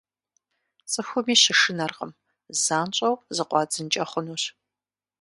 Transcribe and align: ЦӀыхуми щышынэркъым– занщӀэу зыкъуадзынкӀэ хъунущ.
ЦӀыхуми 0.91 1.35
щышынэркъым– 1.41 2.11
занщӀэу 2.63 3.15
зыкъуадзынкӀэ 3.35 4.03
хъунущ. 4.09 4.43